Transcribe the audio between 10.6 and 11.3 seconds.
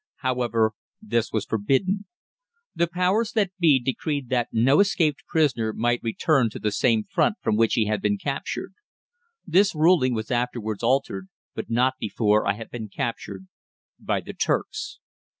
altered,